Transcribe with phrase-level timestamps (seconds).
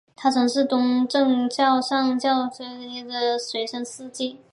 [0.15, 4.39] 他曾是东正教上海教区圣伊望主教的随侍司祭。